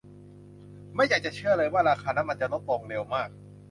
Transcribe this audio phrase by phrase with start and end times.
[0.95, 3.29] ไม่อยากจะเชื่อเลยว่าราคาน้ำมันจะลดลงเร็วมาก